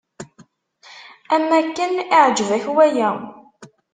[1.35, 3.09] Am akken iɛǧeb-ak waya.